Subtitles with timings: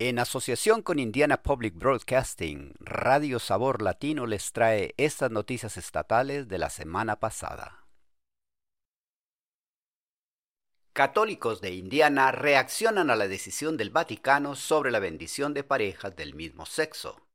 [0.00, 6.58] En asociación con Indiana Public Broadcasting, Radio Sabor Latino les trae estas noticias estatales de
[6.58, 7.86] la semana pasada.
[10.92, 16.34] Católicos de Indiana reaccionan a la decisión del Vaticano sobre la bendición de parejas del
[16.34, 17.28] mismo sexo.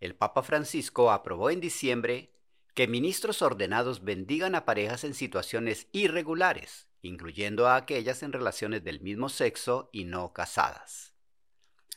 [0.00, 2.30] El Papa Francisco aprobó en diciembre
[2.74, 9.00] que ministros ordenados bendigan a parejas en situaciones irregulares incluyendo a aquellas en relaciones del
[9.00, 11.14] mismo sexo y no casadas.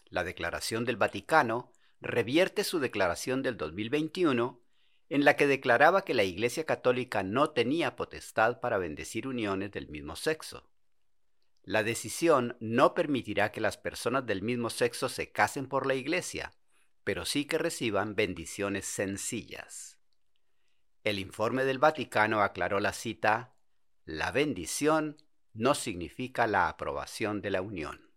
[0.05, 1.71] La Declaración del Vaticano
[2.01, 4.61] revierte su declaración del 2021
[5.09, 9.89] en la que declaraba que la Iglesia Católica no tenía potestad para bendecir uniones del
[9.89, 10.69] mismo sexo.
[11.63, 16.53] La decisión no permitirá que las personas del mismo sexo se casen por la Iglesia,
[17.03, 19.97] pero sí que reciban bendiciones sencillas.
[21.03, 23.53] El informe del Vaticano aclaró la cita
[24.05, 25.17] la bendición
[25.53, 28.09] no significa la aprobación de la unión.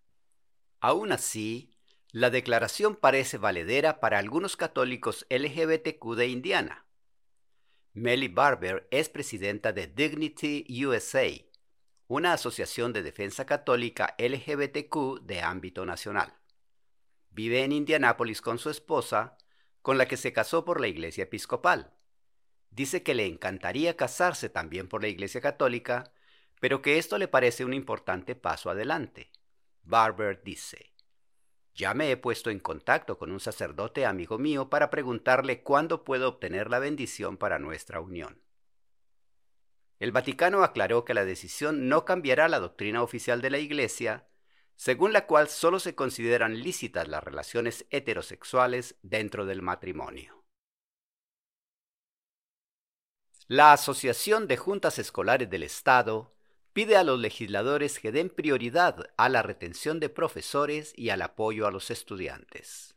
[0.80, 1.70] Aún así,
[2.10, 6.86] la declaración parece valedera para algunos católicos LGBTQ de Indiana.
[7.92, 11.26] Melly Barber es presidenta de Dignity USA,
[12.06, 16.34] una asociación de defensa católica LGBTQ de ámbito nacional.
[17.30, 19.36] Vive en Indianápolis con su esposa,
[19.82, 21.93] con la que se casó por la iglesia episcopal
[22.74, 26.12] dice que le encantaría casarse también por la Iglesia Católica,
[26.60, 29.30] pero que esto le parece un importante paso adelante.
[29.82, 30.92] Barber dice,
[31.74, 36.28] ya me he puesto en contacto con un sacerdote amigo mío para preguntarle cuándo puedo
[36.28, 38.40] obtener la bendición para nuestra unión.
[39.98, 44.26] El Vaticano aclaró que la decisión no cambiará la doctrina oficial de la Iglesia,
[44.76, 50.43] según la cual solo se consideran lícitas las relaciones heterosexuales dentro del matrimonio.
[53.46, 56.32] La Asociación de Juntas Escolares del Estado
[56.72, 61.66] pide a los legisladores que den prioridad a la retención de profesores y al apoyo
[61.66, 62.96] a los estudiantes.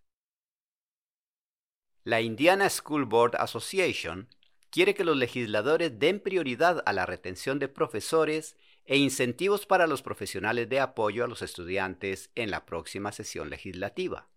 [2.06, 4.30] La Indiana School Board Association
[4.69, 8.56] quiere que los legisladores den prioridad a la retención de profesores
[8.86, 14.30] e incentivos para los profesionales de apoyo a los estudiantes en la próxima sesión legislativa.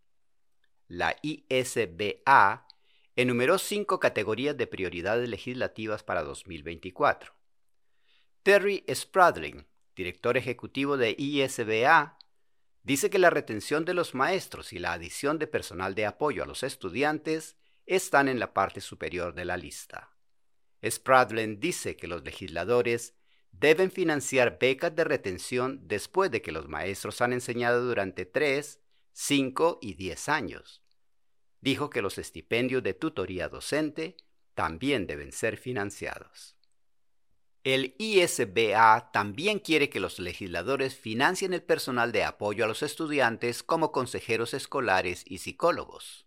[0.88, 2.66] La ISBA
[3.16, 7.34] enumeró cinco categorías de prioridades legislativas para 2024.
[8.42, 12.18] Terry Spradling, director ejecutivo de ISBA,
[12.82, 16.46] dice que la retención de los maestros y la adición de personal de apoyo a
[16.46, 17.56] los estudiantes
[17.86, 20.16] están en la parte superior de la lista.
[20.88, 23.14] Spradling dice que los legisladores
[23.52, 28.80] deben financiar becas de retención después de que los maestros han enseñado durante 3,
[29.12, 30.82] 5 y 10 años
[31.60, 34.16] dijo que los estipendios de tutoría docente
[34.54, 36.56] también deben ser financiados.
[37.62, 43.62] El ISBA también quiere que los legisladores financien el personal de apoyo a los estudiantes
[43.62, 46.26] como consejeros escolares y psicólogos.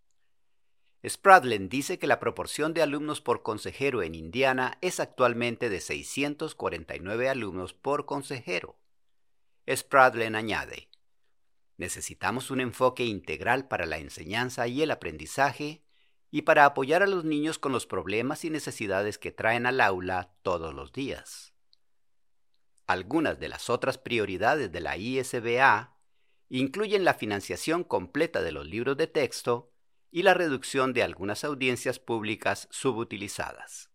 [1.08, 7.30] Spradlin dice que la proporción de alumnos por consejero en Indiana es actualmente de 649
[7.30, 8.78] alumnos por consejero.
[9.70, 10.88] Spradlin añade,
[11.84, 15.84] Necesitamos un enfoque integral para la enseñanza y el aprendizaje
[16.32, 20.34] y para apoyar a los niños con los problemas y necesidades que traen al aula
[20.44, 21.54] todos los días.
[22.88, 25.98] Algunas de las otras prioridades de la ISBA
[26.48, 29.74] incluyen la financiación completa de los libros de texto
[30.10, 33.90] y la reducción de algunas audiencias públicas subutilizadas.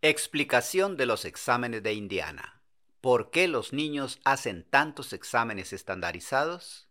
[0.00, 2.57] Explicación de los exámenes de Indiana.
[3.00, 6.88] ¿Por qué los niños hacen tantos exámenes estandarizados?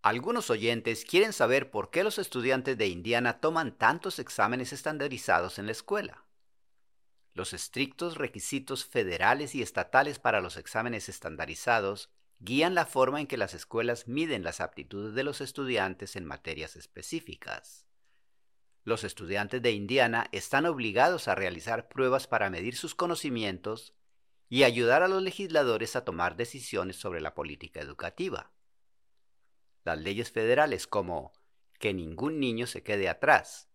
[0.00, 5.66] Algunos oyentes quieren saber por qué los estudiantes de Indiana toman tantos exámenes estandarizados en
[5.66, 6.24] la escuela.
[7.34, 13.36] Los estrictos requisitos federales y estatales para los exámenes estandarizados guían la forma en que
[13.36, 17.85] las escuelas miden las aptitudes de los estudiantes en materias específicas.
[18.86, 23.94] Los estudiantes de Indiana están obligados a realizar pruebas para medir sus conocimientos
[24.48, 28.52] y ayudar a los legisladores a tomar decisiones sobre la política educativa.
[29.82, 31.32] Las leyes federales como
[31.80, 33.68] que ningún niño se quede atrás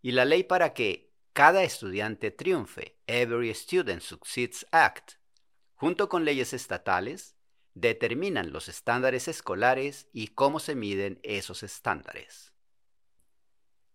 [0.00, 5.16] y la ley para que cada estudiante triunfe, Every Student Succeeds Act,
[5.74, 7.36] junto con leyes estatales,
[7.74, 12.54] determinan los estándares escolares y cómo se miden esos estándares.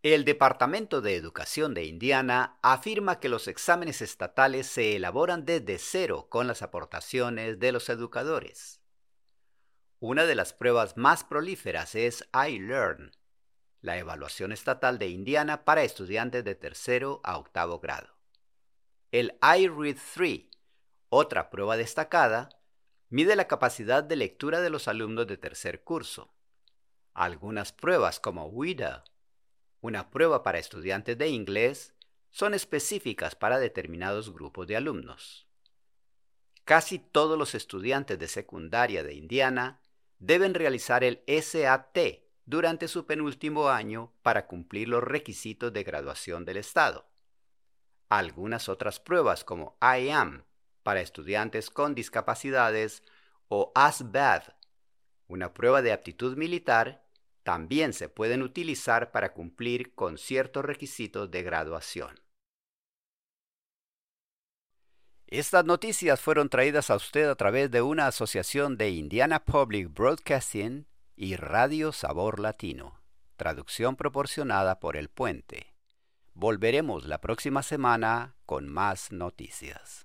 [0.05, 6.27] El Departamento de Educación de Indiana afirma que los exámenes estatales se elaboran desde cero
[6.29, 8.81] con las aportaciones de los educadores.
[9.99, 13.13] Una de las pruebas más prolíferas es iLearn,
[13.81, 18.15] la evaluación estatal de Indiana para estudiantes de tercero a octavo grado.
[19.11, 20.41] El iRead 3,
[21.09, 22.49] otra prueba destacada,
[23.09, 26.31] mide la capacidad de lectura de los alumnos de tercer curso.
[27.15, 29.03] Algunas pruebas como WIDA,
[29.85, 31.93] una prueba para estudiantes de inglés,
[32.31, 35.45] son específicas para determinados grupos de alumnos.
[36.63, 39.79] Casi todos los estudiantes de secundaria de Indiana
[40.17, 41.97] deben realizar el SAT
[42.45, 47.05] durante su penúltimo año para cumplir los requisitos de graduación del Estado.
[48.09, 50.45] Algunas otras pruebas como IAM
[50.81, 53.03] para estudiantes con discapacidades
[53.49, 54.55] o ASVAB,
[55.27, 57.04] una prueba de aptitud militar,
[57.45, 62.19] también se pueden utilizar para cumplir con ciertos requisitos de graduación.
[65.27, 70.87] Estas noticias fueron traídas a usted a través de una asociación de Indiana Public Broadcasting
[71.15, 72.99] y Radio Sabor Latino,
[73.35, 75.75] traducción proporcionada por El Puente.
[76.33, 80.04] Volveremos la próxima semana con más noticias.